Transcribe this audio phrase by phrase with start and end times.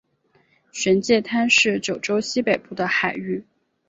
[0.71, 3.45] 玄界滩是九州西北部的海域。